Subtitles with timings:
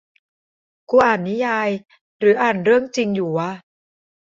[0.89, 1.69] กูอ่านนิยาย
[2.19, 3.51] หรืออ่านเรื่องจริงอยู่วะ